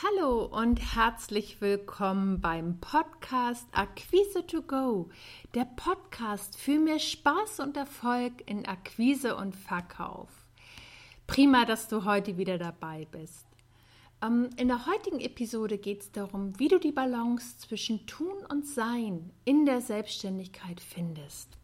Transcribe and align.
Hallo 0.00 0.44
und 0.44 0.94
herzlich 0.94 1.60
willkommen 1.60 2.40
beim 2.40 2.78
Podcast 2.78 3.66
Akquise 3.72 4.46
to 4.46 4.62
Go, 4.62 5.08
der 5.56 5.64
Podcast 5.64 6.56
für 6.56 6.78
mehr 6.78 7.00
Spaß 7.00 7.58
und 7.58 7.76
Erfolg 7.76 8.48
in 8.48 8.64
Akquise 8.64 9.34
und 9.34 9.56
Verkauf. 9.56 10.28
Prima, 11.26 11.64
dass 11.64 11.88
du 11.88 12.04
heute 12.04 12.36
wieder 12.36 12.58
dabei 12.58 13.08
bist. 13.10 13.44
Ähm, 14.22 14.50
in 14.56 14.68
der 14.68 14.86
heutigen 14.86 15.18
Episode 15.18 15.78
geht 15.78 16.02
es 16.02 16.12
darum, 16.12 16.56
wie 16.60 16.68
du 16.68 16.78
die 16.78 16.92
Balance 16.92 17.58
zwischen 17.58 18.06
Tun 18.06 18.46
und 18.48 18.68
Sein 18.68 19.32
in 19.44 19.66
der 19.66 19.80
Selbstständigkeit 19.80 20.80
findest. 20.80 21.57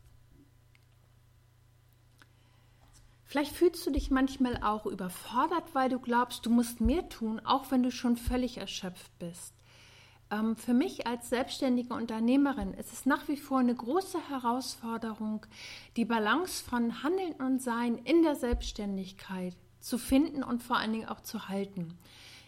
Vielleicht 3.34 3.56
fühlst 3.56 3.84
du 3.84 3.90
dich 3.90 4.12
manchmal 4.12 4.62
auch 4.62 4.86
überfordert, 4.86 5.64
weil 5.72 5.88
du 5.88 5.98
glaubst, 5.98 6.46
du 6.46 6.50
musst 6.50 6.80
mehr 6.80 7.08
tun, 7.08 7.40
auch 7.44 7.72
wenn 7.72 7.82
du 7.82 7.90
schon 7.90 8.16
völlig 8.16 8.58
erschöpft 8.58 9.10
bist. 9.18 9.54
Ähm, 10.30 10.54
für 10.54 10.72
mich 10.72 11.08
als 11.08 11.30
selbstständige 11.30 11.94
Unternehmerin 11.94 12.74
ist 12.74 12.92
es 12.92 13.06
nach 13.06 13.26
wie 13.26 13.36
vor 13.36 13.58
eine 13.58 13.74
große 13.74 14.28
Herausforderung, 14.28 15.46
die 15.96 16.04
Balance 16.04 16.62
von 16.62 17.02
Handeln 17.02 17.32
und 17.32 17.60
Sein 17.60 17.98
in 18.04 18.22
der 18.22 18.36
Selbstständigkeit 18.36 19.56
zu 19.80 19.98
finden 19.98 20.44
und 20.44 20.62
vor 20.62 20.76
allen 20.76 20.92
Dingen 20.92 21.08
auch 21.08 21.20
zu 21.20 21.48
halten. 21.48 21.98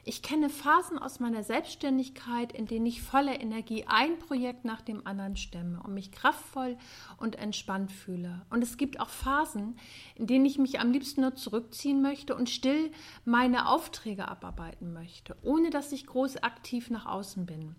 Ich 0.08 0.22
kenne 0.22 0.50
Phasen 0.50 1.00
aus 1.00 1.18
meiner 1.18 1.42
Selbstständigkeit, 1.42 2.52
in 2.52 2.66
denen 2.66 2.86
ich 2.86 3.02
voller 3.02 3.40
Energie 3.40 3.86
ein 3.88 4.20
Projekt 4.20 4.64
nach 4.64 4.80
dem 4.80 5.04
anderen 5.04 5.34
stemme 5.36 5.82
und 5.82 5.94
mich 5.94 6.12
kraftvoll 6.12 6.78
und 7.16 7.34
entspannt 7.34 7.90
fühle. 7.90 8.46
Und 8.48 8.62
es 8.62 8.76
gibt 8.76 9.00
auch 9.00 9.08
Phasen, 9.08 9.76
in 10.14 10.28
denen 10.28 10.44
ich 10.44 10.58
mich 10.58 10.78
am 10.78 10.92
liebsten 10.92 11.22
nur 11.22 11.34
zurückziehen 11.34 12.02
möchte 12.02 12.36
und 12.36 12.48
still 12.48 12.92
meine 13.24 13.68
Aufträge 13.68 14.28
abarbeiten 14.28 14.92
möchte, 14.92 15.36
ohne 15.42 15.70
dass 15.70 15.90
ich 15.90 16.06
groß 16.06 16.36
aktiv 16.36 16.88
nach 16.88 17.06
außen 17.06 17.44
bin. 17.44 17.74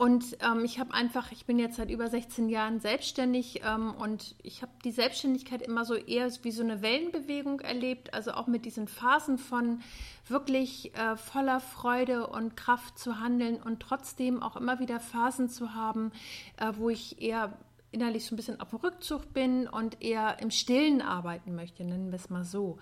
Und 0.00 0.38
ähm, 0.40 0.64
ich 0.64 0.80
habe 0.80 0.94
einfach, 0.94 1.30
ich 1.30 1.44
bin 1.44 1.58
jetzt 1.58 1.76
seit 1.76 1.90
über 1.90 2.08
16 2.08 2.48
Jahren 2.48 2.80
selbstständig 2.80 3.60
ähm, 3.66 3.92
und 3.94 4.34
ich 4.42 4.62
habe 4.62 4.72
die 4.82 4.92
Selbstständigkeit 4.92 5.60
immer 5.60 5.84
so 5.84 5.94
eher 5.94 6.30
wie 6.40 6.52
so 6.52 6.62
eine 6.62 6.80
Wellenbewegung 6.80 7.60
erlebt, 7.60 8.14
also 8.14 8.32
auch 8.32 8.46
mit 8.46 8.64
diesen 8.64 8.88
Phasen 8.88 9.36
von 9.36 9.80
wirklich 10.26 10.94
äh, 10.94 11.18
voller 11.18 11.60
Freude 11.60 12.28
und 12.28 12.56
Kraft 12.56 12.98
zu 12.98 13.20
handeln 13.20 13.60
und 13.62 13.80
trotzdem 13.80 14.42
auch 14.42 14.56
immer 14.56 14.78
wieder 14.78 15.00
Phasen 15.00 15.50
zu 15.50 15.74
haben, 15.74 16.12
äh, 16.56 16.72
wo 16.78 16.88
ich 16.88 17.20
eher 17.20 17.52
innerlich 17.92 18.24
so 18.24 18.34
ein 18.34 18.36
bisschen 18.36 18.58
auf 18.58 18.70
dem 18.70 18.78
Rückzug 18.78 19.34
bin 19.34 19.68
und 19.68 20.02
eher 20.02 20.40
im 20.40 20.50
Stillen 20.50 21.02
arbeiten 21.02 21.54
möchte, 21.54 21.84
nennen 21.84 22.10
wir 22.10 22.16
es 22.16 22.30
mal 22.30 22.44
so. 22.44 22.78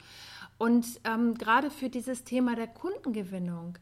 Und 0.56 0.86
ähm, 1.03 1.34
gerade 1.34 1.70
für 1.70 1.88
dieses 1.88 2.22
Thema 2.22 2.55
der 2.55 2.69
Kundengewinnung 2.69 3.77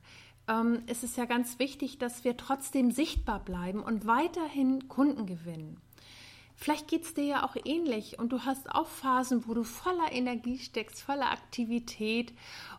ähm, 0.49 0.83
ist 0.87 1.05
es 1.05 1.17
ja 1.17 1.25
ganz 1.25 1.59
wichtig, 1.59 1.99
dass 1.99 2.25
wir 2.25 2.37
trotzdem 2.37 2.91
sichtbar 2.91 3.41
bleiben 3.41 3.81
und 3.81 4.07
weiterhin 4.07 4.89
Kunden 4.89 5.27
gewinnen. 5.27 5.81
Vielleicht 6.59 6.89
geht 6.89 7.05
es 7.05 7.13
dir 7.13 7.25
ja 7.25 7.45
auch 7.45 7.55
ähnlich 7.65 8.19
und 8.19 8.33
du 8.33 8.47
hast 8.47 8.75
auch 8.75 8.89
Phasen, 8.89 9.47
wo 9.47 9.53
du 9.53 9.63
voller 9.63 10.11
Energie 10.11 10.59
steckst, 10.59 11.03
voller 11.03 11.31
Aktivität 11.31 12.33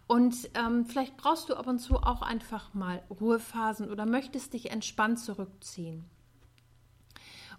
und 0.07 0.49
ähm, 0.55 0.85
vielleicht 0.85 1.15
brauchst 1.15 1.49
du 1.49 1.55
ab 1.55 1.67
und 1.67 1.77
zu 1.77 1.97
auch 1.97 2.23
einfach 2.23 2.73
mal 2.73 3.03
Ruhephasen 3.09 3.91
oder 3.91 4.07
möchtest 4.07 4.53
dich 4.53 4.71
entspannt 4.71 5.19
zurückziehen 5.19 6.09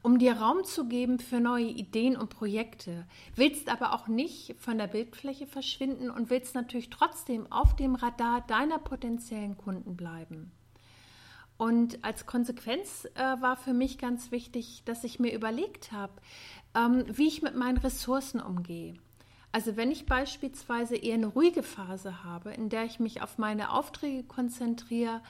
um 0.03 0.19
dir 0.19 0.35
Raum 0.35 0.65
zu 0.65 0.89
geben 0.89 1.19
für 1.19 1.41
neue 1.41 1.67
Ideen 1.67 2.17
und 2.17 2.31
Projekte, 2.31 3.07
willst 3.35 3.69
aber 3.69 3.93
auch 3.93 4.09
nicht 4.09 4.55
von 4.59 4.79
der 4.79 4.87
Bildfläche 4.87 5.47
verschwinden 5.47 6.11
und 6.11 6.31
willst 6.31 6.55
natürlich 6.55 6.91
trotzdem 6.91 7.51
auf 7.51 7.77
dem 7.77 7.95
Radar 7.95 8.43
deiner 8.47 8.79
potenziellen 8.79 9.57
Kunden 9.57 9.97
bleiben. 9.97 10.53
Und 11.57 12.05
als 12.05 12.25
Konsequenz 12.25 13.09
äh, 13.17 13.21
war 13.41 13.57
für 13.57 13.75
mich 13.75 13.99
ganz 13.99 14.31
wichtig, 14.31 14.83
dass 14.85 15.03
ich 15.03 15.19
mir 15.19 15.35
überlegt 15.35 15.91
habe, 15.91 16.13
ähm, 16.77 17.05
wie 17.09 17.27
ich 17.27 17.43
mit 17.43 17.57
meinen 17.57 17.79
Ressourcen 17.79 18.41
umgehe. 18.41 18.95
Also 19.51 19.77
wenn 19.77 19.91
ich 19.91 20.07
beispielsweise 20.07 20.95
eher 20.95 21.15
eine 21.15 21.27
ruhige 21.27 21.65
Phase 21.65 22.23
habe, 22.23 22.53
in 22.53 22.69
der 22.69 22.85
ich 22.85 23.01
mich 23.01 23.23
auf 23.23 23.39
meine 23.39 23.73
Aufträge 23.73 24.23
konzentriere, 24.23 25.21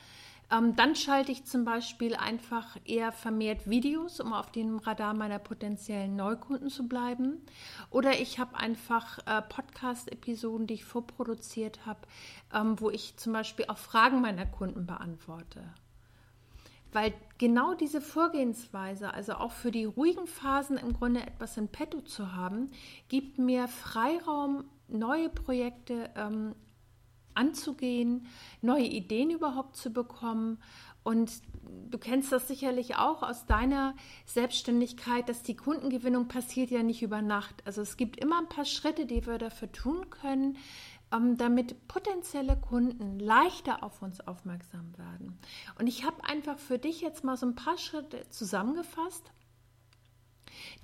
ähm, 0.50 0.76
dann 0.76 0.94
schalte 0.94 1.30
ich 1.30 1.44
zum 1.44 1.64
Beispiel 1.64 2.14
einfach 2.14 2.78
eher 2.86 3.12
vermehrt 3.12 3.68
Videos, 3.68 4.18
um 4.18 4.32
auf 4.32 4.50
dem 4.50 4.78
Radar 4.78 5.12
meiner 5.12 5.38
potenziellen 5.38 6.16
Neukunden 6.16 6.70
zu 6.70 6.88
bleiben. 6.88 7.42
Oder 7.90 8.18
ich 8.18 8.38
habe 8.38 8.56
einfach 8.56 9.18
äh, 9.26 9.42
Podcast-Episoden, 9.42 10.66
die 10.66 10.74
ich 10.74 10.84
vorproduziert 10.84 11.84
habe, 11.84 12.00
ähm, 12.54 12.80
wo 12.80 12.88
ich 12.88 13.16
zum 13.16 13.34
Beispiel 13.34 13.66
auch 13.68 13.78
Fragen 13.78 14.22
meiner 14.22 14.46
Kunden 14.46 14.86
beantworte. 14.86 15.62
Weil 16.92 17.12
genau 17.36 17.74
diese 17.74 18.00
Vorgehensweise, 18.00 19.12
also 19.12 19.34
auch 19.34 19.52
für 19.52 19.70
die 19.70 19.84
ruhigen 19.84 20.26
Phasen 20.26 20.78
im 20.78 20.94
Grunde 20.94 21.20
etwas 21.20 21.58
in 21.58 21.68
petto 21.68 22.00
zu 22.00 22.34
haben, 22.34 22.70
gibt 23.08 23.38
mir 23.38 23.68
Freiraum, 23.68 24.64
neue 24.88 25.28
Projekte 25.28 26.08
ähm, 26.16 26.54
anzugehen, 27.38 28.26
neue 28.60 28.86
Ideen 28.86 29.30
überhaupt 29.30 29.76
zu 29.76 29.90
bekommen. 29.90 30.58
Und 31.04 31.30
du 31.90 31.96
kennst 31.96 32.32
das 32.32 32.48
sicherlich 32.48 32.96
auch 32.96 33.22
aus 33.22 33.46
deiner 33.46 33.94
Selbstständigkeit, 34.26 35.28
dass 35.28 35.42
die 35.42 35.56
Kundengewinnung 35.56 36.28
passiert 36.28 36.70
ja 36.70 36.82
nicht 36.82 37.02
über 37.02 37.22
Nacht. 37.22 37.62
Also 37.64 37.80
es 37.80 37.96
gibt 37.96 38.18
immer 38.18 38.38
ein 38.38 38.48
paar 38.48 38.66
Schritte, 38.66 39.06
die 39.06 39.26
wir 39.26 39.38
dafür 39.38 39.72
tun 39.72 40.10
können, 40.10 40.58
ähm, 41.12 41.36
damit 41.36 41.88
potenzielle 41.88 42.56
Kunden 42.56 43.18
leichter 43.18 43.82
auf 43.82 44.02
uns 44.02 44.20
aufmerksam 44.20 44.96
werden. 44.98 45.38
Und 45.78 45.86
ich 45.86 46.04
habe 46.04 46.22
einfach 46.24 46.58
für 46.58 46.78
dich 46.78 47.00
jetzt 47.00 47.24
mal 47.24 47.36
so 47.36 47.46
ein 47.46 47.54
paar 47.54 47.78
Schritte 47.78 48.28
zusammengefasst, 48.28 49.32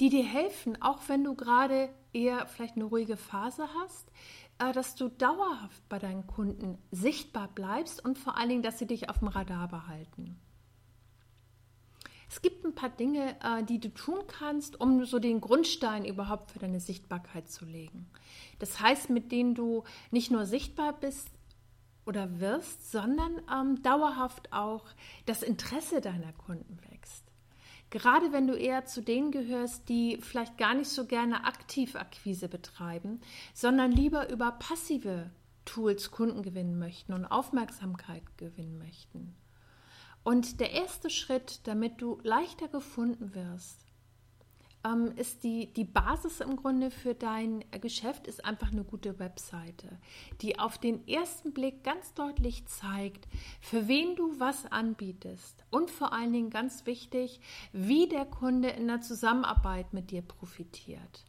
die 0.01 0.09
dir 0.09 0.25
helfen, 0.25 0.81
auch 0.81 1.01
wenn 1.09 1.25
du 1.25 1.35
gerade 1.35 1.91
eher 2.13 2.47
vielleicht 2.47 2.77
eine 2.77 2.85
ruhige 2.85 3.17
Phase 3.17 3.69
hast, 3.81 4.11
dass 4.59 4.95
du 4.95 5.09
dauerhaft 5.09 5.89
bei 5.89 5.99
deinen 5.99 6.27
Kunden 6.27 6.79
sichtbar 6.91 7.49
bleibst 7.49 8.05
und 8.05 8.19
vor 8.19 8.37
allen 8.37 8.49
Dingen, 8.49 8.63
dass 8.63 8.79
sie 8.79 8.87
dich 8.87 9.09
auf 9.09 9.19
dem 9.19 9.29
Radar 9.29 9.69
behalten. 9.69 10.37
Es 12.29 12.43
gibt 12.43 12.65
ein 12.65 12.75
paar 12.75 12.89
Dinge, 12.89 13.37
äh, 13.43 13.63
die 13.63 13.79
du 13.79 13.93
tun 13.93 14.21
kannst, 14.27 14.81
um 14.81 15.05
so 15.05 15.19
den 15.19 15.41
Grundstein 15.41 16.05
überhaupt 16.05 16.51
für 16.51 16.59
deine 16.59 16.81
Sichtbarkeit 16.81 17.49
zu 17.49 17.65
legen. 17.65 18.11
Das 18.59 18.81
heißt, 18.81 19.11
mit 19.11 19.31
denen 19.31 19.55
du 19.55 19.85
nicht 20.11 20.31
nur 20.31 20.47
sichtbar 20.47 20.95
bist 20.95 21.29
oder 22.07 22.41
wirst, 22.41 22.91
sondern 22.91 23.41
ähm, 23.53 23.83
dauerhaft 23.83 24.53
auch 24.53 24.85
das 25.27 25.43
Interesse 25.43 26.01
deiner 26.01 26.33
Kunden 26.33 26.79
wächst. 26.83 26.94
Gerade 27.95 28.33
wenn 28.33 28.49
du 28.49 28.55
eher 28.55 28.87
zu 28.87 29.03
denen 29.03 29.31
gehörst, 29.31 29.89
die 29.89 30.19
vielleicht 30.21 30.59
gar 30.59 30.75
nicht 30.75 30.91
so 30.91 31.07
gerne 31.07 31.45
aktiv 31.45 31.95
Akquise 31.95 32.49
betreiben, 32.49 33.21
sondern 33.53 33.93
lieber 33.93 34.31
über 34.31 34.51
passive 34.51 35.31
Tools 35.65 36.11
Kunden 36.11 36.43
gewinnen 36.43 36.77
möchten 36.77 37.13
und 37.13 37.25
Aufmerksamkeit 37.25 38.25
gewinnen 38.37 38.79
möchten. 38.79 39.37
Und 40.25 40.59
der 40.59 40.73
erste 40.73 41.09
Schritt, 41.09 41.61
damit 41.69 42.03
du 42.03 42.19
leichter 42.25 42.67
gefunden 42.67 43.33
wirst, 43.37 43.87
ähm, 44.85 45.13
ist 45.17 45.43
die, 45.45 45.73
die 45.73 45.85
Basis 45.85 46.41
im 46.41 46.57
Grunde 46.57 46.91
für 46.91 47.15
dein 47.15 47.65
Geschäft 47.81 48.27
ist 48.27 48.45
einfach 48.45 48.71
eine 48.71 48.85
gute 48.85 49.19
Webseite, 49.19 49.99
die 50.41 50.59
auf 50.59 50.79
den 50.79 51.07
ersten 51.09 51.53
Blick 51.53 51.83
ganz 51.83 52.15
deutlich 52.15 52.67
zeigt, 52.67 53.27
für 53.61 53.89
wen 53.89 54.17
du 54.17 54.39
was 54.39 54.67
anbietest 54.67 55.65
und 55.71 55.91
vor 55.91 56.13
allen 56.13 56.33
Dingen 56.33 56.51
ganz 56.51 56.87
wichtig, 56.87 57.41
wie 57.73 58.09
der 58.09 58.27
Kunde 58.27 58.69
in 58.69 58.87
der 58.87 59.01
Zusammenarbeit 59.01 59.93
mit 59.93 60.11
dir 60.11 60.23
profitiert. 60.23 61.25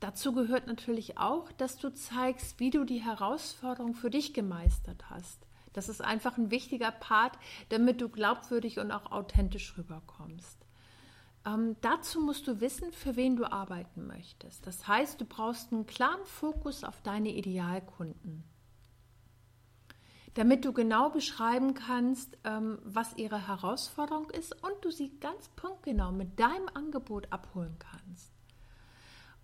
Dazu 0.00 0.32
gehört 0.32 0.66
natürlich 0.66 1.18
auch, 1.18 1.52
dass 1.52 1.76
du 1.76 1.92
zeigst, 1.92 2.58
wie 2.58 2.70
du 2.70 2.84
die 2.84 3.04
Herausforderung 3.04 3.94
für 3.94 4.08
dich 4.08 4.32
gemeistert 4.32 5.10
hast. 5.10 5.46
Das 5.74 5.88
ist 5.88 6.00
einfach 6.00 6.38
ein 6.38 6.50
wichtiger 6.50 6.90
Part, 6.90 7.38
damit 7.68 8.00
du 8.00 8.08
glaubwürdig 8.08 8.78
und 8.78 8.90
auch 8.90 9.12
authentisch 9.12 9.76
rüberkommst. 9.76 10.58
Ähm, 11.46 11.76
dazu 11.80 12.20
musst 12.20 12.46
du 12.46 12.60
wissen, 12.60 12.92
für 12.92 13.16
wen 13.16 13.36
du 13.36 13.50
arbeiten 13.50 14.06
möchtest. 14.06 14.66
Das 14.66 14.86
heißt, 14.86 15.20
du 15.20 15.24
brauchst 15.24 15.72
einen 15.72 15.86
klaren 15.86 16.24
Fokus 16.24 16.84
auf 16.84 17.00
deine 17.02 17.30
Idealkunden, 17.30 18.44
damit 20.34 20.64
du 20.64 20.72
genau 20.72 21.08
beschreiben 21.08 21.72
kannst, 21.72 22.36
ähm, 22.44 22.78
was 22.84 23.16
ihre 23.16 23.48
Herausforderung 23.48 24.28
ist 24.30 24.52
und 24.62 24.84
du 24.84 24.90
sie 24.90 25.18
ganz 25.18 25.48
punktgenau 25.56 26.12
mit 26.12 26.38
deinem 26.38 26.68
Angebot 26.74 27.32
abholen 27.32 27.76
kannst. 27.78 28.32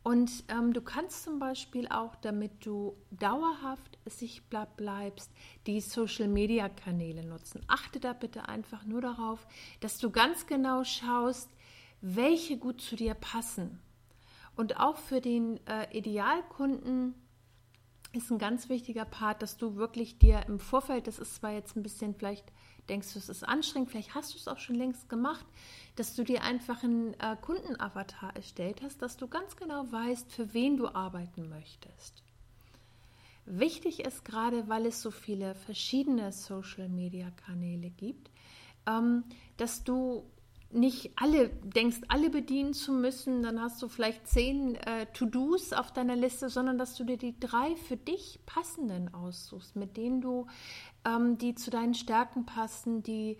Und 0.06 0.44
ähm, 0.46 0.72
du 0.72 0.82
kannst 0.82 1.24
zum 1.24 1.40
Beispiel 1.40 1.88
auch, 1.88 2.14
damit 2.14 2.64
du 2.64 2.96
dauerhaft 3.10 3.98
sichtbar 4.04 4.68
bleibst, 4.76 5.32
die 5.66 5.80
Social-Media-Kanäle 5.80 7.24
nutzen. 7.24 7.60
Achte 7.66 7.98
da 7.98 8.12
bitte 8.12 8.48
einfach 8.48 8.84
nur 8.84 9.00
darauf, 9.00 9.44
dass 9.80 9.98
du 9.98 10.10
ganz 10.10 10.46
genau 10.46 10.84
schaust, 10.84 11.50
welche 12.00 12.58
gut 12.58 12.80
zu 12.80 12.96
dir 12.96 13.14
passen. 13.14 13.80
Und 14.56 14.78
auch 14.78 14.96
für 14.96 15.20
den 15.20 15.60
äh, 15.66 15.96
Idealkunden 15.96 17.14
ist 18.12 18.30
ein 18.30 18.38
ganz 18.38 18.68
wichtiger 18.68 19.04
Part, 19.04 19.42
dass 19.42 19.56
du 19.56 19.76
wirklich 19.76 20.18
dir 20.18 20.46
im 20.46 20.58
Vorfeld, 20.58 21.06
das 21.06 21.18
ist 21.18 21.34
zwar 21.36 21.52
jetzt 21.52 21.76
ein 21.76 21.82
bisschen, 21.82 22.14
vielleicht 22.14 22.50
denkst 22.88 23.12
du, 23.12 23.18
es 23.18 23.28
ist 23.28 23.46
anstrengend, 23.46 23.90
vielleicht 23.90 24.14
hast 24.14 24.32
du 24.32 24.38
es 24.38 24.48
auch 24.48 24.58
schon 24.58 24.76
längst 24.76 25.08
gemacht, 25.08 25.44
dass 25.96 26.14
du 26.14 26.24
dir 26.24 26.42
einfach 26.42 26.82
einen 26.82 27.14
äh, 27.14 27.36
Kundenavatar 27.40 28.34
erstellt 28.34 28.80
hast, 28.82 29.02
dass 29.02 29.16
du 29.16 29.28
ganz 29.28 29.56
genau 29.56 29.90
weißt, 29.90 30.32
für 30.32 30.54
wen 30.54 30.76
du 30.76 30.88
arbeiten 30.88 31.48
möchtest. 31.48 32.22
Wichtig 33.44 34.00
ist 34.00 34.24
gerade, 34.24 34.68
weil 34.68 34.86
es 34.86 35.02
so 35.02 35.10
viele 35.10 35.54
verschiedene 35.54 36.32
Social-Media-Kanäle 36.32 37.90
gibt, 37.90 38.30
ähm, 38.86 39.24
dass 39.56 39.84
du 39.84 40.24
nicht 40.76 41.12
alle 41.16 41.48
denkst, 41.48 42.02
alle 42.08 42.30
bedienen 42.30 42.74
zu 42.74 42.92
müssen, 42.92 43.42
dann 43.42 43.60
hast 43.60 43.82
du 43.82 43.88
vielleicht 43.88 44.26
zehn 44.28 44.76
äh, 44.76 45.06
To-Dos 45.06 45.72
auf 45.72 45.92
deiner 45.92 46.16
Liste, 46.16 46.48
sondern 46.48 46.78
dass 46.78 46.94
du 46.96 47.04
dir 47.04 47.16
die 47.16 47.38
drei 47.38 47.74
für 47.76 47.96
dich 47.96 48.40
passenden 48.46 49.12
aussuchst, 49.12 49.76
mit 49.76 49.96
denen 49.96 50.20
du, 50.20 50.46
ähm, 51.04 51.38
die 51.38 51.54
zu 51.54 51.70
deinen 51.70 51.94
Stärken 51.94 52.46
passen, 52.46 53.02
die 53.02 53.38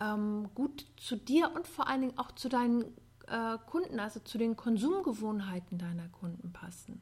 ähm, 0.00 0.48
gut 0.54 0.86
zu 0.96 1.16
dir 1.16 1.52
und 1.54 1.66
vor 1.66 1.88
allen 1.88 2.00
Dingen 2.00 2.18
auch 2.18 2.32
zu 2.32 2.48
deinen 2.48 2.84
äh, 3.26 3.58
Kunden, 3.66 4.00
also 4.00 4.20
zu 4.20 4.38
den 4.38 4.56
Konsumgewohnheiten 4.56 5.78
deiner 5.78 6.08
Kunden 6.08 6.52
passen. 6.52 7.00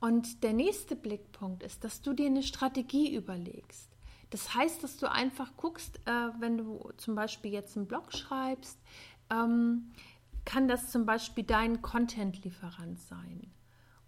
Und 0.00 0.42
der 0.42 0.54
nächste 0.54 0.96
Blickpunkt 0.96 1.62
ist, 1.62 1.84
dass 1.84 2.00
du 2.00 2.14
dir 2.14 2.26
eine 2.26 2.42
Strategie 2.42 3.14
überlegst. 3.14 3.90
Das 4.30 4.54
heißt, 4.54 4.82
dass 4.82 4.96
du 4.96 5.10
einfach 5.10 5.56
guckst, 5.56 6.00
äh, 6.06 6.28
wenn 6.38 6.56
du 6.56 6.90
zum 6.96 7.14
Beispiel 7.14 7.52
jetzt 7.52 7.76
einen 7.76 7.86
Blog 7.86 8.12
schreibst, 8.12 8.78
ähm, 9.30 9.90
kann 10.44 10.68
das 10.68 10.90
zum 10.90 11.04
Beispiel 11.04 11.44
dein 11.44 11.82
Content-Lieferant 11.82 12.98
sein. 13.00 13.52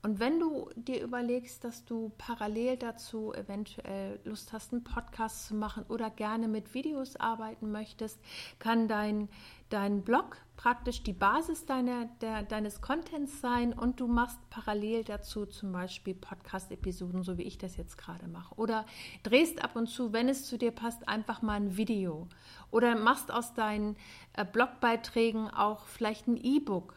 Und 0.04 0.18
wenn 0.18 0.40
du 0.40 0.68
dir 0.74 1.00
überlegst, 1.00 1.62
dass 1.62 1.84
du 1.84 2.10
parallel 2.18 2.76
dazu 2.76 3.32
eventuell 3.34 4.18
Lust 4.24 4.52
hast, 4.52 4.72
einen 4.72 4.82
Podcast 4.82 5.46
zu 5.46 5.54
machen 5.54 5.84
oder 5.88 6.10
gerne 6.10 6.48
mit 6.48 6.74
Videos 6.74 7.14
arbeiten 7.14 7.70
möchtest, 7.70 8.18
kann 8.58 8.88
dein, 8.88 9.28
dein 9.68 10.02
Blog 10.02 10.38
praktisch 10.56 11.04
die 11.04 11.12
Basis 11.12 11.66
deiner, 11.66 12.06
der, 12.20 12.42
deines 12.42 12.80
Contents 12.80 13.40
sein 13.40 13.72
und 13.72 14.00
du 14.00 14.08
machst 14.08 14.38
parallel 14.50 15.04
dazu 15.04 15.46
zum 15.46 15.70
Beispiel 15.70 16.14
Podcast-Episoden, 16.14 17.22
so 17.22 17.38
wie 17.38 17.42
ich 17.42 17.58
das 17.58 17.76
jetzt 17.76 17.96
gerade 17.96 18.26
mache. 18.26 18.56
Oder 18.56 18.86
drehst 19.22 19.62
ab 19.62 19.76
und 19.76 19.86
zu, 19.86 20.12
wenn 20.12 20.28
es 20.28 20.46
zu 20.46 20.58
dir 20.58 20.72
passt, 20.72 21.08
einfach 21.08 21.42
mal 21.42 21.54
ein 21.54 21.76
Video. 21.76 22.26
Oder 22.72 22.96
machst 22.96 23.30
aus 23.30 23.54
deinen 23.54 23.96
äh, 24.32 24.44
Blogbeiträgen 24.44 25.48
auch 25.48 25.86
vielleicht 25.86 26.26
ein 26.26 26.36
E-Book 26.36 26.94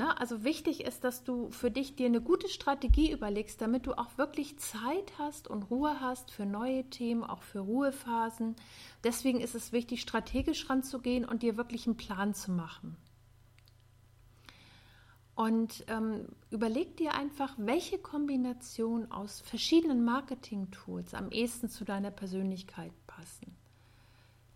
na, 0.00 0.12
also 0.12 0.44
wichtig 0.44 0.84
ist, 0.84 1.04
dass 1.04 1.24
du 1.24 1.50
für 1.50 1.70
dich 1.70 1.94
dir 1.94 2.06
eine 2.06 2.22
gute 2.22 2.48
Strategie 2.48 3.12
überlegst, 3.12 3.60
damit 3.60 3.86
du 3.86 3.92
auch 3.98 4.16
wirklich 4.16 4.58
Zeit 4.58 5.12
hast 5.18 5.46
und 5.46 5.64
Ruhe 5.64 6.00
hast 6.00 6.30
für 6.30 6.46
neue 6.46 6.88
Themen, 6.88 7.22
auch 7.22 7.42
für 7.42 7.58
Ruhephasen. 7.58 8.56
Deswegen 9.04 9.42
ist 9.42 9.54
es 9.54 9.72
wichtig, 9.72 10.00
strategisch 10.00 10.70
ranzugehen 10.70 11.26
und 11.26 11.42
dir 11.42 11.58
wirklich 11.58 11.86
einen 11.86 11.98
Plan 11.98 12.32
zu 12.32 12.50
machen. 12.50 12.96
Und 15.34 15.84
ähm, 15.88 16.28
überleg 16.50 16.96
dir 16.96 17.12
einfach, 17.12 17.52
welche 17.58 17.98
Kombination 17.98 19.12
aus 19.12 19.42
verschiedenen 19.42 20.02
Marketing-Tools 20.02 21.12
am 21.12 21.30
ehesten 21.30 21.68
zu 21.68 21.84
deiner 21.84 22.10
Persönlichkeit 22.10 22.92
passen. 23.06 23.54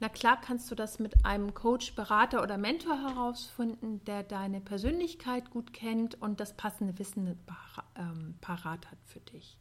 Na 0.05 0.11
klar 0.11 0.39
kannst 0.39 0.71
du 0.71 0.75
das 0.75 0.99
mit 0.99 1.25
einem 1.25 1.55
Coach, 1.55 1.95
Berater 1.95 2.43
oder 2.43 2.59
Mentor 2.59 3.01
herausfinden, 3.01 4.05
der 4.05 4.23
deine 4.23 4.61
Persönlichkeit 4.61 5.49
gut 5.49 5.73
kennt 5.73 6.21
und 6.21 6.41
das 6.41 6.55
passende 6.59 6.99
Wissen 6.99 7.39
ähm, 7.97 8.35
parat 8.43 8.91
hat 8.91 8.99
für 9.07 9.21
dich. 9.21 9.57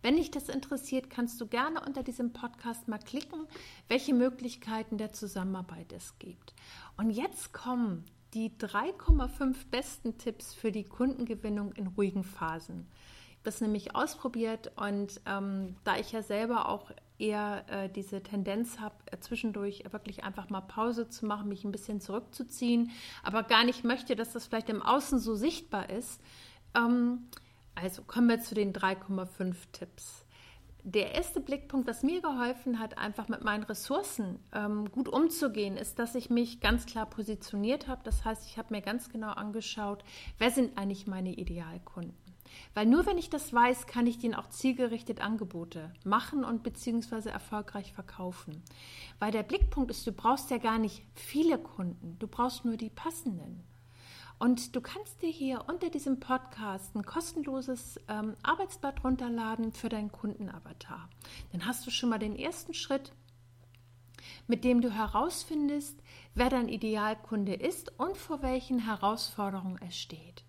Wenn 0.00 0.16
dich 0.16 0.30
das 0.30 0.48
interessiert, 0.48 1.10
kannst 1.10 1.38
du 1.42 1.46
gerne 1.46 1.82
unter 1.86 2.02
diesem 2.02 2.32
Podcast 2.32 2.88
mal 2.88 3.00
klicken, 3.00 3.46
welche 3.88 4.14
Möglichkeiten 4.14 4.96
der 4.96 5.12
Zusammenarbeit 5.12 5.92
es 5.92 6.18
gibt. 6.18 6.54
Und 6.96 7.10
jetzt 7.10 7.52
kommen 7.52 8.06
die 8.32 8.48
3,5 8.48 9.56
besten 9.70 10.16
Tipps 10.16 10.54
für 10.54 10.72
die 10.72 10.84
Kundengewinnung 10.84 11.72
in 11.72 11.88
ruhigen 11.88 12.24
Phasen. 12.24 12.86
Ich 13.28 13.34
habe 13.34 13.44
das 13.44 13.60
nämlich 13.60 13.94
ausprobiert 13.94 14.72
und 14.76 15.20
ähm, 15.26 15.76
da 15.84 15.98
ich 15.98 16.12
ja 16.12 16.22
selber 16.22 16.70
auch 16.70 16.92
eher 17.22 17.64
äh, 17.68 17.88
diese 17.88 18.22
Tendenz 18.22 18.80
habe, 18.80 18.96
äh, 19.06 19.18
zwischendurch 19.18 19.84
wirklich 19.92 20.24
einfach 20.24 20.50
mal 20.50 20.60
Pause 20.60 21.08
zu 21.08 21.24
machen, 21.24 21.48
mich 21.48 21.64
ein 21.64 21.72
bisschen 21.72 22.00
zurückzuziehen, 22.00 22.90
aber 23.22 23.44
gar 23.44 23.64
nicht 23.64 23.84
möchte, 23.84 24.16
dass 24.16 24.32
das 24.32 24.46
vielleicht 24.46 24.68
im 24.68 24.82
Außen 24.82 25.18
so 25.20 25.34
sichtbar 25.34 25.88
ist. 25.88 26.20
Ähm, 26.74 27.28
also 27.74 28.02
kommen 28.02 28.28
wir 28.28 28.40
zu 28.40 28.54
den 28.54 28.72
3,5 28.72 29.54
Tipps. 29.72 30.26
Der 30.84 31.14
erste 31.14 31.40
Blickpunkt, 31.40 31.86
was 31.86 32.02
mir 32.02 32.20
geholfen 32.20 32.80
hat, 32.80 32.98
einfach 32.98 33.28
mit 33.28 33.44
meinen 33.44 33.62
Ressourcen 33.62 34.40
ähm, 34.52 34.90
gut 34.90 35.08
umzugehen, 35.08 35.76
ist, 35.76 36.00
dass 36.00 36.16
ich 36.16 36.28
mich 36.28 36.60
ganz 36.60 36.86
klar 36.86 37.06
positioniert 37.06 37.86
habe. 37.86 38.00
Das 38.02 38.24
heißt, 38.24 38.46
ich 38.46 38.58
habe 38.58 38.74
mir 38.74 38.82
ganz 38.82 39.08
genau 39.08 39.30
angeschaut, 39.30 40.02
wer 40.38 40.50
sind 40.50 40.76
eigentlich 40.76 41.06
meine 41.06 41.32
Idealkunden. 41.32 42.16
Weil 42.74 42.86
nur 42.86 43.06
wenn 43.06 43.18
ich 43.18 43.30
das 43.30 43.52
weiß, 43.52 43.86
kann 43.86 44.06
ich 44.06 44.18
denen 44.18 44.34
auch 44.34 44.48
zielgerichtet 44.48 45.20
Angebote 45.20 45.92
machen 46.04 46.44
und 46.44 46.62
beziehungsweise 46.62 47.30
erfolgreich 47.30 47.92
verkaufen. 47.92 48.62
Weil 49.18 49.32
der 49.32 49.42
Blickpunkt 49.42 49.90
ist, 49.90 50.06
du 50.06 50.12
brauchst 50.12 50.50
ja 50.50 50.58
gar 50.58 50.78
nicht 50.78 51.02
viele 51.14 51.58
Kunden, 51.58 52.16
du 52.18 52.26
brauchst 52.26 52.64
nur 52.64 52.76
die 52.76 52.90
passenden. 52.90 53.62
Und 54.38 54.74
du 54.74 54.80
kannst 54.80 55.22
dir 55.22 55.30
hier 55.30 55.66
unter 55.68 55.88
diesem 55.88 56.18
Podcast 56.18 56.96
ein 56.96 57.04
kostenloses 57.04 58.00
ähm, 58.08 58.34
Arbeitsblatt 58.42 59.04
runterladen 59.04 59.72
für 59.72 59.88
deinen 59.88 60.10
Kundenavatar. 60.10 61.08
Dann 61.52 61.64
hast 61.64 61.86
du 61.86 61.92
schon 61.92 62.08
mal 62.08 62.18
den 62.18 62.34
ersten 62.34 62.74
Schritt, 62.74 63.12
mit 64.48 64.64
dem 64.64 64.80
du 64.80 64.90
herausfindest, 64.90 65.96
wer 66.34 66.48
dein 66.48 66.68
Idealkunde 66.68 67.54
ist 67.54 67.96
und 68.00 68.16
vor 68.16 68.42
welchen 68.42 68.80
Herausforderungen 68.80 69.78
er 69.78 69.92
steht. 69.92 70.44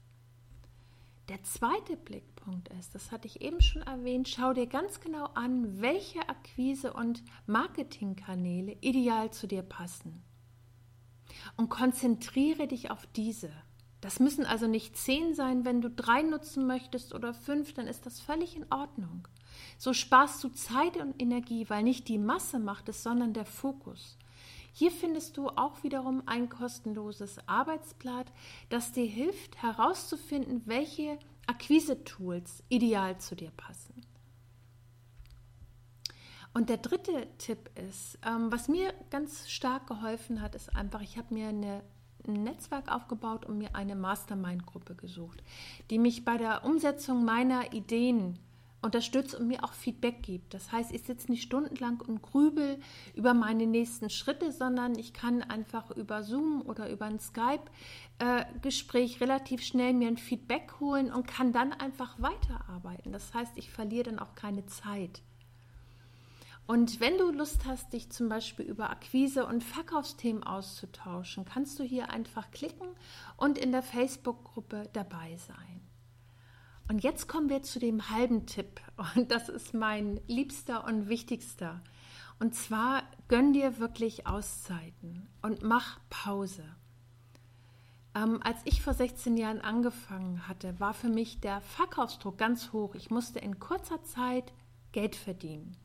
Der 1.30 1.42
zweite 1.44 1.96
Blickpunkt 1.96 2.68
ist, 2.80 2.94
das 2.96 3.12
hatte 3.12 3.28
ich 3.28 3.42
eben 3.42 3.62
schon 3.62 3.82
erwähnt, 3.84 4.28
schau 4.28 4.52
dir 4.54 4.68
ganz 4.68 5.00
genau 5.00 5.26
an, 5.36 5.82
welche 5.82 6.28
Akquise- 6.28 6.94
und 6.94 7.24
Marketingkanäle 7.46 8.76
ideal 8.82 9.32
zu 9.32 9.48
dir 9.48 9.62
passen. 9.62 10.22
Und 11.56 11.70
konzentriere 11.70 12.68
dich 12.68 12.92
auf 12.92 13.08
diese. 13.16 13.52
Das 14.02 14.20
müssen 14.20 14.46
also 14.46 14.68
nicht 14.68 14.98
zehn 14.98 15.34
sein, 15.34 15.64
wenn 15.64 15.80
du 15.80 15.90
drei 15.90 16.24
nutzen 16.24 16.68
möchtest 16.68 17.14
oder 17.14 17.34
fünf, 17.34 17.74
dann 17.74 17.88
ist 17.88 18.06
das 18.06 18.20
völlig 18.20 18.58
in 18.58 18.66
Ordnung. 18.70 19.26
So 19.78 19.94
sparst 19.94 20.44
du 20.44 20.50
Zeit 20.50 20.98
und 20.98 21.22
Energie, 21.22 21.70
weil 21.70 21.84
nicht 21.84 22.10
die 22.10 22.18
Masse 22.18 22.60
macht 22.60 22.90
es, 22.90 23.02
sondern 23.02 23.32
der 23.32 23.46
Fokus. 23.46 24.18
Hier 24.76 24.92
findest 24.92 25.38
du 25.38 25.50
auch 25.50 25.84
wiederum 25.84 26.24
ein 26.26 26.50
kostenloses 26.50 27.38
Arbeitsblatt, 27.48 28.34
das 28.70 28.92
dir 28.92 29.06
hilft 29.06 29.62
herauszufinden, 29.62 30.64
welche 30.66 31.20
Akquise-Tools 31.46 32.64
ideal 32.70 33.20
zu 33.20 33.36
dir 33.36 33.52
passen. 33.52 33.94
Und 36.56 36.70
der 36.70 36.78
dritte 36.78 37.28
Tipp 37.38 37.70
ist, 37.76 38.18
ähm, 38.26 38.52
was 38.52 38.68
mir 38.68 38.94
ganz 39.12 39.50
stark 39.50 39.88
geholfen 39.88 40.42
hat, 40.42 40.56
ist 40.56 40.76
einfach, 40.76 41.02
ich 41.02 41.18
habe 41.18 41.34
mir 41.34 41.50
eine, 41.50 41.84
ein 42.28 42.44
Netzwerk 42.44 42.92
aufgebaut 42.92 43.46
und 43.46 43.60
mir 43.60 43.76
eine 43.76 43.96
Mastermind-Gruppe 43.96 44.96
gesucht, 44.96 45.44
die 45.92 46.00
mich 46.00 46.26
bei 46.26 46.38
der 46.38 46.66
Umsetzung 46.66 47.26
meiner 47.26 47.74
Ideen 47.74 48.40
unterstützt 48.84 49.34
und 49.36 49.48
mir 49.48 49.64
auch 49.64 49.74
Feedback 49.74 50.22
gibt. 50.22 50.54
Das 50.54 50.72
heißt, 50.72 50.92
ich 50.92 51.04
sitze 51.04 51.32
nicht 51.32 51.44
stundenlang 51.44 52.02
und 52.02 52.22
grübel 52.22 52.80
über 53.16 53.34
meine 53.34 53.66
nächsten 53.66 54.10
Schritte, 54.10 54.52
sondern 54.52 54.98
ich 54.98 55.14
kann 55.14 55.42
einfach 55.42 55.90
über 55.92 56.24
Zoom 56.24 56.62
oder 56.62 56.90
über 56.90 57.06
ein 57.06 57.20
Skype-Gespräch 57.20 59.16
äh, 59.16 59.24
relativ 59.24 59.64
schnell 59.64 59.94
mir 59.94 60.10
ein 60.10 60.18
Feedback 60.18 60.74
holen 60.80 61.12
und 61.12 61.28
kann 61.28 61.54
dann 61.54 61.72
einfach 61.74 62.22
weiterarbeiten. 62.22 63.12
Das 63.14 63.34
heißt, 63.34 63.58
ich 63.58 63.72
verliere 63.72 64.04
dann 64.04 64.20
auch 64.20 64.36
keine 64.36 64.66
Zeit. 64.66 65.22
Und 66.66 67.02
wenn 67.02 67.18
du 67.18 67.30
Lust 67.32 67.66
hast, 67.66 67.92
dich 67.92 68.10
zum 68.10 68.30
Beispiel 68.30 68.66
über 68.66 68.90
Akquise 68.90 69.46
und 69.46 69.64
Verkaufsthemen 69.64 70.44
auszutauschen, 70.44 71.44
kannst 71.46 71.78
du 71.78 71.84
hier 71.84 72.10
einfach 72.10 72.52
klicken 72.52 72.88
und 73.36 73.58
in 73.58 73.72
der 73.72 73.84
Facebook-Gruppe 73.84 74.90
dabei 74.94 75.36
sein. 75.36 75.82
Und 76.90 77.04
jetzt 77.04 77.28
kommen 77.28 77.50
wir 77.50 77.64
zu 77.64 77.80
dem 77.80 78.10
halben 78.10 78.46
Tipp. 78.46 78.82
Und 79.16 79.32
das 79.32 79.50
ist 79.50 79.74
mein 79.74 80.20
liebster 80.28 80.86
und 80.86 81.10
wichtigster. 81.10 81.82
Und 82.40 82.56
zwar 82.56 83.04
gönn 83.28 83.54
dir 83.54 83.80
wirklich 83.80 84.28
Auszeiten 84.28 85.28
und 85.42 85.64
mach 85.64 86.00
Pause. 86.10 86.64
Ähm, 88.16 88.42
als 88.44 88.60
ich 88.66 88.82
vor 88.82 88.94
16 88.94 89.38
Jahren 89.38 89.62
angefangen 89.62 90.48
hatte, 90.48 90.80
war 90.80 90.94
für 90.94 91.10
mich 91.10 91.40
der 91.40 91.62
Verkaufsdruck 91.62 92.38
ganz 92.38 92.74
hoch. 92.74 92.96
Ich 92.96 93.10
musste 93.10 93.40
in 93.40 93.60
kurzer 93.60 94.04
Zeit 94.04 94.52
Geld 94.92 95.16
verdienen. 95.16 95.78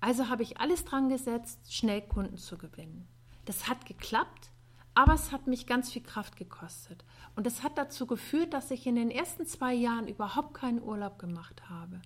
Also 0.00 0.28
habe 0.28 0.42
ich 0.42 0.58
alles 0.58 0.84
dran 0.84 1.08
gesetzt, 1.10 1.58
schnell 1.74 2.00
Kunden 2.00 2.38
zu 2.38 2.56
gewinnen. 2.56 3.06
Das 3.44 3.68
hat 3.68 3.84
geklappt, 3.84 4.50
Aber 4.94 5.14
es 5.14 5.32
hat 5.32 5.46
mich 5.46 5.66
ganz 5.66 5.90
viel 5.90 6.02
Kraft 6.02 6.36
gekostet. 6.36 7.04
Und 7.36 7.46
es 7.46 7.62
hat 7.62 7.78
dazu 7.78 8.06
geführt, 8.06 8.52
dass 8.52 8.70
ich 8.70 8.86
in 8.86 8.96
den 8.96 9.10
ersten 9.10 9.46
zwei 9.46 9.72
Jahren 9.72 10.08
überhaupt 10.08 10.54
keinen 10.54 10.82
Urlaub 10.82 11.18
gemacht 11.18 11.62
habe. 11.68 12.00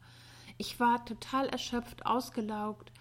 Ich 0.59 0.79
war 0.79 1.05
total 1.05 1.49
erschöpft, 1.49 2.07
ausgelaugt 2.07 2.93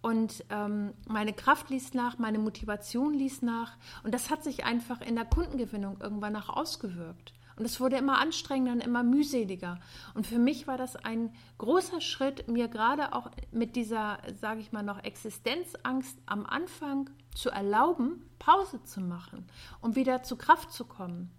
und 0.00 0.44
ähm, 0.50 0.94
meine 1.08 1.32
Kraft 1.32 1.70
ließ 1.70 1.94
nach, 1.94 2.18
meine 2.18 2.38
Motivation 2.38 3.14
ließ 3.14 3.42
nach. 3.42 3.76
Und 4.04 4.14
das 4.14 4.30
hat 4.30 4.44
sich 4.44 4.64
einfach 4.64 5.00
in 5.00 5.16
der 5.16 5.24
Kundengewinnung 5.24 6.00
irgendwann 6.00 6.34
nach 6.34 6.48
ausgewirkt. 6.48 7.32
Und 7.58 7.64
es 7.64 7.80
wurde 7.80 7.96
immer 7.96 8.18
anstrengender 8.18 8.72
und 8.72 8.80
immer 8.80 9.02
mühseliger. 9.02 9.80
Und 10.14 10.26
für 10.26 10.38
mich 10.38 10.68
war 10.68 10.78
das 10.78 10.94
ein 10.94 11.34
großer 11.58 12.00
Schritt, 12.00 12.48
mir 12.48 12.68
gerade 12.68 13.12
auch 13.12 13.30
mit 13.50 13.74
dieser, 13.74 14.18
sage 14.40 14.60
ich 14.60 14.70
mal 14.70 14.84
noch, 14.84 15.02
Existenzangst 15.02 16.18
am 16.26 16.46
Anfang 16.46 17.10
zu 17.34 17.50
erlauben, 17.50 18.24
Pause 18.38 18.82
zu 18.84 19.00
machen, 19.00 19.46
um 19.80 19.96
wieder 19.96 20.22
zu 20.22 20.36
Kraft 20.36 20.72
zu 20.72 20.84
kommen. 20.84 21.32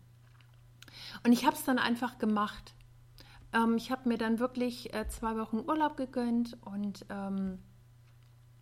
Und 1.26 1.32
ich 1.32 1.46
habe 1.46 1.56
es 1.56 1.64
dann 1.64 1.80
einfach 1.80 2.18
gemacht. 2.18 2.74
Ähm, 3.54 3.78
ich 3.78 3.90
habe 3.90 4.10
mir 4.10 4.18
dann 4.18 4.40
wirklich 4.40 4.94
äh, 4.94 5.08
zwei 5.08 5.38
Wochen 5.38 5.60
Urlaub 5.60 5.96
gegönnt 5.96 6.58
und 6.62 7.06
ähm, 7.10 7.60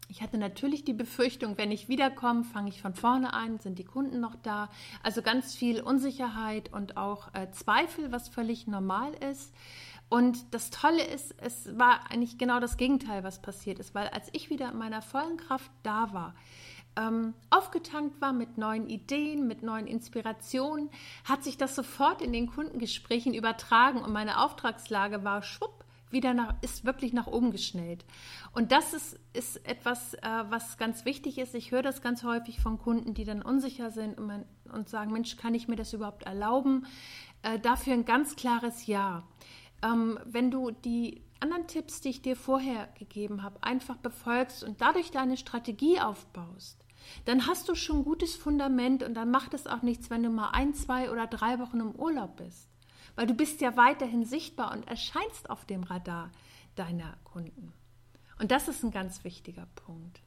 ich 0.09 0.21
hatte 0.21 0.37
natürlich 0.37 0.85
die 0.85 0.93
Befürchtung, 0.93 1.57
wenn 1.57 1.71
ich 1.71 1.89
wiederkomme, 1.89 2.43
fange 2.43 2.69
ich 2.69 2.81
von 2.81 2.93
vorne 2.93 3.33
an, 3.33 3.59
sind 3.59 3.77
die 3.77 3.83
Kunden 3.83 4.19
noch 4.19 4.35
da. 4.35 4.69
Also 5.03 5.21
ganz 5.21 5.55
viel 5.55 5.81
Unsicherheit 5.81 6.71
und 6.71 6.97
auch 6.97 7.33
äh, 7.33 7.51
Zweifel, 7.51 8.11
was 8.11 8.29
völlig 8.29 8.67
normal 8.67 9.13
ist. 9.29 9.53
Und 10.09 10.53
das 10.53 10.69
Tolle 10.69 11.03
ist, 11.03 11.35
es 11.41 11.77
war 11.77 12.09
eigentlich 12.09 12.37
genau 12.37 12.61
das 12.61 12.77
Gegenteil, 12.77 13.23
was 13.23 13.41
passiert 13.41 13.79
ist, 13.79 13.93
weil 13.93 14.07
als 14.07 14.29
ich 14.31 14.49
wieder 14.49 14.71
in 14.71 14.77
meiner 14.77 15.01
vollen 15.01 15.35
Kraft 15.35 15.69
da 15.83 16.13
war, 16.13 16.33
ähm, 16.95 17.33
aufgetankt 17.49 18.21
war 18.21 18.31
mit 18.31 18.57
neuen 18.57 18.87
Ideen, 18.87 19.47
mit 19.47 19.63
neuen 19.63 19.85
Inspirationen, 19.85 20.89
hat 21.25 21.43
sich 21.43 21.57
das 21.57 21.75
sofort 21.75 22.21
in 22.21 22.31
den 22.31 22.47
Kundengesprächen 22.47 23.33
übertragen 23.33 24.01
und 24.01 24.13
meine 24.13 24.41
Auftragslage 24.41 25.25
war 25.25 25.43
schwupp 25.43 25.76
wieder 26.11 26.33
nach, 26.33 26.55
ist 26.61 26.85
wirklich 26.85 27.13
nach 27.13 27.27
oben 27.27 27.51
geschnellt. 27.51 28.05
Und 28.53 28.71
das 28.71 28.93
ist, 28.93 29.19
ist 29.33 29.67
etwas, 29.67 30.13
äh, 30.15 30.19
was 30.49 30.77
ganz 30.77 31.05
wichtig 31.05 31.37
ist. 31.37 31.55
Ich 31.55 31.71
höre 31.71 31.81
das 31.81 32.01
ganz 32.01 32.23
häufig 32.23 32.59
von 32.59 32.77
Kunden, 32.77 33.13
die 33.13 33.25
dann 33.25 33.41
unsicher 33.41 33.91
sind 33.91 34.17
und, 34.17 34.27
man, 34.27 34.45
und 34.71 34.89
sagen, 34.89 35.11
Mensch, 35.11 35.35
kann 35.37 35.53
ich 35.53 35.67
mir 35.67 35.75
das 35.75 35.93
überhaupt 35.93 36.23
erlauben? 36.23 36.85
Äh, 37.41 37.59
dafür 37.59 37.93
ein 37.93 38.05
ganz 38.05 38.35
klares 38.35 38.87
Ja. 38.87 39.27
Ähm, 39.83 40.19
wenn 40.25 40.49
du 40.49 40.71
die 40.71 41.21
anderen 41.39 41.67
Tipps, 41.67 42.01
die 42.01 42.09
ich 42.09 42.21
dir 42.21 42.35
vorher 42.35 42.87
gegeben 42.97 43.43
habe, 43.43 43.61
einfach 43.61 43.97
befolgst 43.97 44.63
und 44.63 44.81
dadurch 44.81 45.11
deine 45.11 45.37
Strategie 45.37 45.99
aufbaust, 45.99 46.83
dann 47.25 47.47
hast 47.47 47.69
du 47.69 47.75
schon 47.75 48.03
gutes 48.03 48.35
Fundament 48.35 49.03
und 49.03 49.13
dann 49.13 49.29
macht 49.29 49.53
es 49.53 49.67
auch 49.67 49.83
nichts, 49.83 50.09
wenn 50.09 50.23
du 50.23 50.29
mal 50.29 50.49
ein, 50.49 50.73
zwei 50.73 51.11
oder 51.11 51.27
drei 51.27 51.59
Wochen 51.59 51.79
im 51.79 51.91
Urlaub 51.91 52.37
bist 52.37 52.69
weil 53.17 53.27
du 53.27 53.33
bist 53.33 53.59
ja 53.59 53.75
weiterhin 53.75 54.23
sichtbar 54.23 54.71
und 54.71 54.87
erscheinst 54.87 55.49
auf 55.49 55.65
dem 55.65 55.83
Radar 55.83 56.31
deiner 56.75 57.17
Kunden. 57.25 57.73
Und 58.39 58.51
das 58.51 58.67
ist 58.67 58.83
ein 58.83 58.91
ganz 58.91 59.23
wichtiger 59.23 59.67
Punkt. 59.75 60.21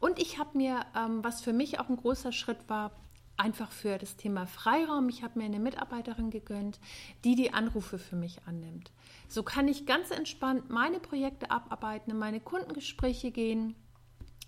Und 0.00 0.18
ich 0.18 0.38
habe 0.38 0.58
mir, 0.58 0.84
ähm, 0.96 1.22
was 1.22 1.40
für 1.40 1.52
mich 1.52 1.78
auch 1.78 1.88
ein 1.88 1.96
großer 1.96 2.32
Schritt 2.32 2.68
war, 2.68 2.90
einfach 3.36 3.70
für 3.70 3.98
das 3.98 4.16
Thema 4.16 4.46
Freiraum, 4.46 5.08
ich 5.08 5.22
habe 5.22 5.38
mir 5.38 5.44
eine 5.44 5.60
Mitarbeiterin 5.60 6.30
gegönnt, 6.30 6.80
die 7.22 7.36
die 7.36 7.52
Anrufe 7.52 7.98
für 7.98 8.16
mich 8.16 8.40
annimmt. 8.46 8.90
So 9.28 9.44
kann 9.44 9.68
ich 9.68 9.86
ganz 9.86 10.10
entspannt 10.10 10.70
meine 10.70 10.98
Projekte 10.98 11.50
abarbeiten, 11.52 12.10
in 12.10 12.18
meine 12.18 12.40
Kundengespräche 12.40 13.30
gehen, 13.30 13.76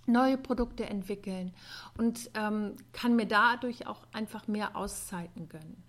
neue 0.07 0.39
Produkte 0.39 0.87
entwickeln 0.87 1.55
und 1.99 2.31
ähm, 2.35 2.77
kann 2.93 3.15
mir 3.15 3.27
dadurch 3.27 3.87
auch 3.87 4.07
einfach 4.13 4.49
mehr 4.49 4.77
Auszeiten 4.77 5.49
gönnen. 5.49 5.86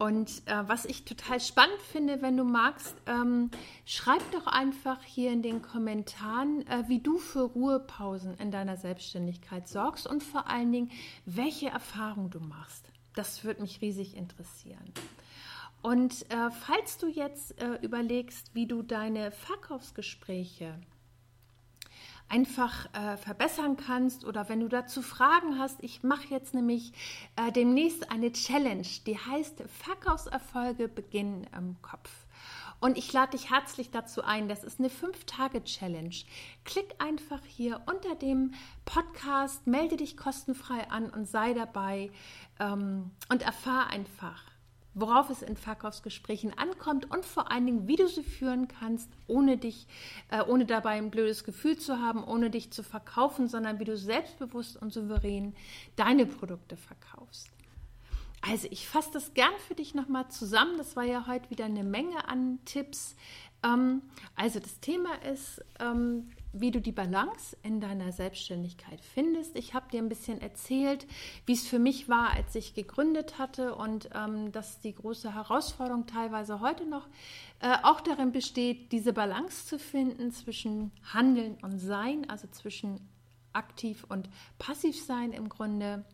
Und 0.00 0.42
äh, 0.46 0.66
was 0.66 0.86
ich 0.86 1.04
total 1.04 1.40
spannend 1.40 1.78
finde, 1.92 2.22
wenn 2.22 2.34
du 2.34 2.42
magst, 2.42 2.96
ähm, 3.06 3.50
schreib 3.84 4.22
doch 4.32 4.46
einfach 4.46 5.02
hier 5.02 5.30
in 5.30 5.42
den 5.42 5.60
Kommentaren, 5.60 6.66
äh, 6.68 6.84
wie 6.88 7.00
du 7.00 7.18
für 7.18 7.42
Ruhepausen 7.42 8.34
in 8.38 8.50
deiner 8.50 8.78
Selbstständigkeit 8.78 9.68
sorgst 9.68 10.06
und 10.06 10.22
vor 10.22 10.48
allen 10.48 10.72
Dingen, 10.72 10.90
welche 11.26 11.68
Erfahrungen 11.68 12.30
du 12.30 12.40
machst. 12.40 12.90
Das 13.14 13.44
würde 13.44 13.60
mich 13.60 13.82
riesig 13.82 14.16
interessieren. 14.16 14.90
Und 15.82 16.24
äh, 16.30 16.50
falls 16.50 16.96
du 16.96 17.06
jetzt 17.06 17.60
äh, 17.60 17.74
überlegst, 17.82 18.54
wie 18.54 18.66
du 18.66 18.80
deine 18.80 19.30
Verkaufsgespräche 19.32 20.80
einfach 22.30 22.86
äh, 22.94 23.16
verbessern 23.16 23.76
kannst 23.76 24.24
oder 24.24 24.48
wenn 24.48 24.60
du 24.60 24.68
dazu 24.68 25.02
Fragen 25.02 25.58
hast. 25.58 25.82
Ich 25.82 26.02
mache 26.02 26.28
jetzt 26.28 26.54
nämlich 26.54 26.92
äh, 27.36 27.52
demnächst 27.52 28.10
eine 28.10 28.32
Challenge, 28.32 28.86
die 29.06 29.18
heißt 29.18 29.64
Verkaufserfolge 29.66 30.88
beginnen 30.88 31.46
im 31.56 31.80
Kopf. 31.82 32.10
Und 32.80 32.96
ich 32.96 33.12
lade 33.12 33.32
dich 33.32 33.50
herzlich 33.50 33.90
dazu 33.90 34.24
ein. 34.24 34.48
Das 34.48 34.64
ist 34.64 34.78
eine 34.78 34.88
5-Tage-Challenge. 34.88 36.14
Klick 36.64 36.94
einfach 36.98 37.42
hier 37.46 37.82
unter 37.86 38.14
dem 38.14 38.54
Podcast, 38.86 39.66
melde 39.66 39.98
dich 39.98 40.16
kostenfrei 40.16 40.90
an 40.90 41.10
und 41.10 41.28
sei 41.28 41.52
dabei 41.52 42.10
ähm, 42.58 43.10
und 43.28 43.42
erfahre 43.42 43.88
einfach, 43.88 44.49
worauf 44.94 45.30
es 45.30 45.42
in 45.42 45.56
Verkaufsgesprächen 45.56 46.56
ankommt 46.58 47.10
und 47.10 47.24
vor 47.24 47.50
allen 47.50 47.66
Dingen, 47.66 47.88
wie 47.88 47.96
du 47.96 48.08
sie 48.08 48.22
führen 48.22 48.68
kannst, 48.68 49.08
ohne 49.26 49.56
dich, 49.56 49.86
äh, 50.30 50.42
ohne 50.42 50.66
dabei 50.66 50.98
ein 50.98 51.10
blödes 51.10 51.44
Gefühl 51.44 51.78
zu 51.78 52.00
haben, 52.00 52.24
ohne 52.24 52.50
dich 52.50 52.70
zu 52.70 52.82
verkaufen, 52.82 53.48
sondern 53.48 53.78
wie 53.78 53.84
du 53.84 53.96
selbstbewusst 53.96 54.76
und 54.76 54.92
souverän 54.92 55.54
deine 55.96 56.26
Produkte 56.26 56.76
verkaufst. 56.76 57.50
Also 58.40 58.68
ich 58.70 58.88
fasse 58.88 59.10
das 59.12 59.34
gern 59.34 59.52
für 59.66 59.74
dich 59.74 59.94
nochmal 59.94 60.28
zusammen. 60.30 60.78
Das 60.78 60.96
war 60.96 61.04
ja 61.04 61.26
heute 61.26 61.50
wieder 61.50 61.66
eine 61.66 61.84
Menge 61.84 62.28
an 62.28 62.58
Tipps. 62.64 63.14
Ähm, 63.62 64.02
also 64.34 64.60
das 64.60 64.80
Thema 64.80 65.14
ist, 65.22 65.62
ähm, 65.78 66.30
wie 66.52 66.70
du 66.70 66.80
die 66.80 66.92
Balance 66.92 67.56
in 67.62 67.80
deiner 67.80 68.12
Selbstständigkeit 68.12 69.00
findest. 69.00 69.56
Ich 69.56 69.74
habe 69.74 69.90
dir 69.90 70.00
ein 70.00 70.08
bisschen 70.08 70.40
erzählt, 70.40 71.06
wie 71.46 71.52
es 71.52 71.66
für 71.66 71.78
mich 71.78 72.08
war, 72.08 72.30
als 72.30 72.54
ich 72.54 72.74
gegründet 72.74 73.38
hatte 73.38 73.74
und 73.74 74.10
ähm, 74.14 74.50
dass 74.52 74.80
die 74.80 74.94
große 74.94 75.34
Herausforderung 75.34 76.06
teilweise 76.06 76.60
heute 76.60 76.86
noch 76.86 77.06
äh, 77.60 77.76
auch 77.82 78.00
darin 78.00 78.32
besteht, 78.32 78.90
diese 78.92 79.12
Balance 79.12 79.66
zu 79.66 79.78
finden 79.78 80.32
zwischen 80.32 80.92
Handeln 81.12 81.56
und 81.62 81.78
Sein, 81.78 82.28
also 82.28 82.48
zwischen 82.48 83.08
aktiv 83.52 84.04
und 84.08 84.28
passiv 84.58 85.00
sein 85.00 85.32
im 85.32 85.48
Grunde. 85.48 86.04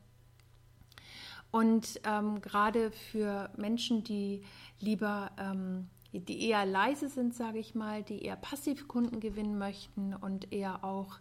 Und 1.57 2.03
ähm, 2.05 2.43
gerade 2.43 2.91
für 2.91 3.49
Menschen, 3.57 4.05
die 4.05 4.43
lieber 4.79 5.31
ähm, 5.39 5.89
die 6.13 6.51
eher 6.51 6.67
leise 6.67 7.09
sind, 7.09 7.35
sage 7.35 7.59
ich 7.59 7.75
mal, 7.75 8.03
die 8.03 8.23
eher 8.23 8.37
passiv 8.37 8.87
Kunden 8.89 9.21
gewinnen 9.21 9.57
möchten 9.57 10.15
und 10.15 10.53
eher 10.53 10.85
auch 10.85 11.19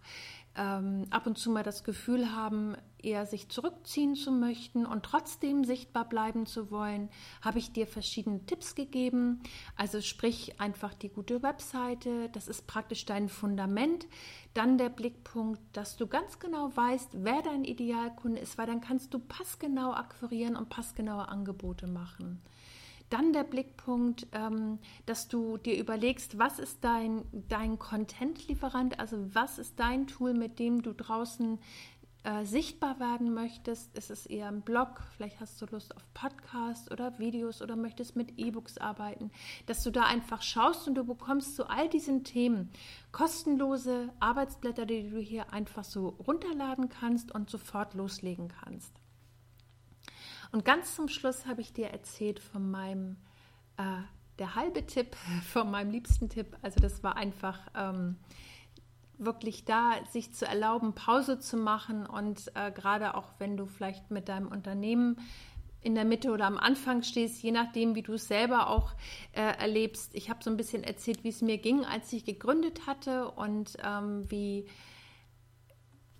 ähm, 0.58 1.06
ab 1.10 1.28
und 1.28 1.38
zu 1.38 1.52
mal 1.52 1.64
das 1.64 1.84
Gefühl 1.84 2.34
haben, 2.34 2.76
eher 3.06 3.26
sich 3.26 3.50
zurückziehen 3.50 4.16
zu 4.16 4.32
möchten 4.32 4.86
und 4.86 5.04
trotzdem 5.04 5.64
sichtbar 5.64 6.10
bleiben 6.10 6.46
zu 6.46 6.72
wollen, 6.72 7.10
habe 7.42 7.60
ich 7.60 7.72
dir 7.72 7.88
verschiedene 7.88 8.46
Tipps 8.46 8.76
gegeben. 8.76 9.42
Also 9.76 10.02
sprich 10.02 10.60
einfach 10.60 10.94
die 10.94 11.10
gute 11.10 11.44
Webseite, 11.44 12.30
das 12.30 12.48
ist 12.48 12.68
praktisch 12.68 13.06
dein 13.06 13.30
Fundament. 13.30 14.08
Dann 14.54 14.78
der 14.78 14.90
Blickpunkt, 14.90 15.62
dass 15.74 15.98
du 15.98 16.08
ganz 16.08 16.40
genau 16.40 16.76
weißt, 16.76 17.10
wer 17.24 17.42
dein 17.42 17.64
Idealkunde 17.64 18.42
ist, 18.42 18.58
weil 18.58 18.68
dann 18.68 18.82
kannst 18.82 19.14
du 19.14 19.20
passgenau 19.20 19.94
akquirieren 19.94 20.56
und 20.56 20.70
passgenaue 20.70 21.28
Angebote 21.28 21.88
machen. 21.88 22.42
Dann 23.10 23.34
der 23.34 23.44
Blickpunkt, 23.44 24.28
ähm, 24.32 24.80
dass 25.06 25.28
du 25.28 25.58
dir 25.58 25.78
überlegst, 25.80 26.40
was 26.40 26.60
ist 26.60 26.84
dein, 26.84 27.24
dein 27.48 27.78
Content-Lieferant, 27.78 29.00
also 29.00 29.18
was 29.34 29.60
ist 29.60 29.80
dein 29.80 30.08
Tool, 30.08 30.34
mit 30.34 30.60
dem 30.60 30.82
du 30.82 30.94
draußen 30.94 31.60
äh, 32.26 32.44
sichtbar 32.44 33.00
werden 33.00 33.36
möchtest. 33.36 33.96
Ist 33.96 34.10
es 34.10 34.26
eher 34.26 34.48
ein 34.48 34.62
Blog, 34.62 35.04
vielleicht 35.16 35.40
hast 35.40 35.62
du 35.62 35.68
Lust 35.68 35.96
auf 35.96 36.04
Podcasts 36.16 36.90
oder 36.90 37.20
Videos 37.20 37.62
oder 37.62 37.76
möchtest 37.76 38.16
mit 38.16 38.40
E-Books 38.40 38.80
arbeiten, 38.80 39.30
dass 39.68 39.84
du 39.84 39.92
da 39.92 40.06
einfach 40.06 40.42
schaust 40.42 40.88
und 40.88 40.96
du 40.96 41.04
bekommst 41.04 41.56
zu 41.56 41.70
all 41.70 41.88
diesen 41.88 42.24
Themen 42.24 42.72
kostenlose 43.12 44.10
Arbeitsblätter, 44.20 44.88
die 44.88 45.08
du 45.08 45.20
hier 45.20 45.54
einfach 45.54 45.84
so 45.84 46.16
runterladen 46.26 46.90
kannst 46.90 47.32
und 47.32 47.52
sofort 47.52 47.94
loslegen 47.94 48.48
kannst. 48.48 49.05
Und 50.56 50.64
ganz 50.64 50.96
zum 50.96 51.10
Schluss 51.10 51.48
habe 51.48 51.60
ich 51.60 51.74
dir 51.74 51.88
erzählt 51.88 52.40
von 52.40 52.72
meinem, 52.72 53.18
äh, 53.76 53.84
der 54.40 54.56
halbe 54.56 54.86
Tipp, 54.86 55.18
von 55.52 55.70
meinem 55.70 55.92
liebsten 55.92 56.30
Tipp. 56.30 56.56
Also 56.62 56.80
das 56.80 57.04
war 57.04 57.18
einfach 57.18 57.60
ähm, 57.76 58.16
wirklich 59.18 59.66
da, 59.66 59.96
sich 60.10 60.34
zu 60.34 60.48
erlauben, 60.48 60.96
Pause 60.96 61.40
zu 61.40 61.58
machen 61.58 62.06
und 62.06 62.54
äh, 62.56 62.72
gerade 62.72 63.16
auch 63.16 63.34
wenn 63.38 63.58
du 63.58 63.66
vielleicht 63.66 64.12
mit 64.12 64.30
deinem 64.30 64.48
Unternehmen 64.48 65.18
in 65.82 65.94
der 65.94 66.06
Mitte 66.06 66.32
oder 66.32 66.46
am 66.46 66.58
Anfang 66.58 67.04
stehst, 67.04 67.44
je 67.44 67.52
nachdem, 67.52 67.96
wie 67.96 68.04
du 68.04 68.14
es 68.14 68.30
selber 68.30 68.70
auch 68.70 68.94
äh, 69.34 69.42
erlebst. 69.42 70.16
Ich 70.16 70.30
habe 70.30 70.42
so 70.42 70.50
ein 70.50 70.56
bisschen 70.56 70.86
erzählt, 70.86 71.26
wie 71.26 71.30
es 71.30 71.42
mir 71.42 71.58
ging, 71.58 71.84
als 71.84 72.14
ich 72.14 72.24
gegründet 72.24 72.88
hatte 72.88 73.30
und 73.30 73.76
ähm, 73.84 74.24
wie 74.32 74.70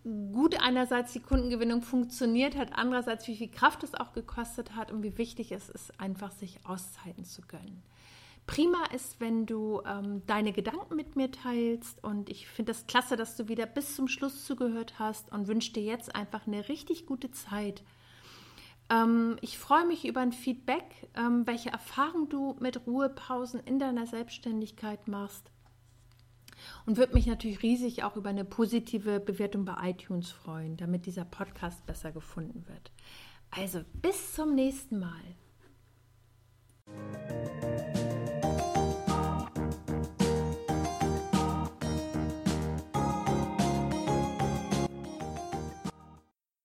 gut 0.06 0.62
einerseits 0.62 1.14
die 1.14 1.20
Kundengewinnung 1.20 1.82
funktioniert 1.82 2.56
hat, 2.56 2.74
andererseits 2.74 3.28
wie 3.28 3.36
viel 3.36 3.50
Kraft 3.50 3.84
es 3.84 3.96
auch 3.96 4.14
gekostet 4.14 4.76
hat 4.76 4.92
und 4.92 5.02
wie 5.02 5.18
wichtig 5.18 5.52
es 5.52 5.70
ist, 5.70 6.00
einfach 6.00 6.32
sich 6.32 6.60
Auszeiten 6.64 7.26
zu 7.26 7.42
gönnen. 7.42 7.82
Prima 8.46 8.86
ist, 8.94 9.20
wenn 9.20 9.48
du 9.48 9.82
ähm, 9.88 10.22
deine 10.28 10.54
Gedanken 10.54 10.96
mit 10.96 11.16
mir 11.16 11.32
teilst 11.32 12.04
und 12.04 12.30
ich 12.30 12.48
finde 12.48 12.74
das 12.74 12.86
klasse, 12.86 13.16
dass 13.16 13.36
du 13.36 13.48
wieder 13.48 13.66
bis 13.66 13.96
zum 13.96 14.08
Schluss 14.08 14.46
zugehört 14.46 15.00
hast 15.00 15.32
und 15.32 15.48
wünsche 15.48 15.74
dir 15.74 15.82
jetzt 15.82 16.14
einfach 16.16 16.46
eine 16.46 16.70
richtig 16.70 17.08
gute 17.08 17.32
Zeit. 17.32 17.82
Ähm, 18.92 19.38
ich 19.42 19.58
freue 19.58 19.88
mich 19.88 20.06
über 20.06 20.22
ein 20.22 20.32
Feedback, 20.32 20.84
ähm, 21.16 21.48
welche 21.48 21.72
Erfahrungen 21.72 22.30
du 22.30 22.56
mit 22.60 22.86
Ruhepausen 22.86 23.62
in 23.62 23.80
deiner 23.80 24.06
Selbstständigkeit 24.06 25.08
machst 25.08 25.50
und 26.86 26.98
würde 26.98 27.14
mich 27.14 27.26
natürlich 27.26 27.64
riesig 27.64 28.04
auch 28.04 28.16
über 28.16 28.30
eine 28.30 28.46
positive 28.46 29.20
Bewertung 29.20 29.66
bei 29.66 29.90
iTunes 29.90 30.32
freuen, 30.32 30.78
damit 30.78 31.06
dieser 31.06 31.26
Podcast 31.26 31.86
besser 31.86 32.12
gefunden 32.12 32.66
wird. 32.68 32.92
Also 33.52 33.82
bis 34.02 34.34
zum 34.34 34.56
nächsten 34.56 35.00
Mal. 35.00 35.36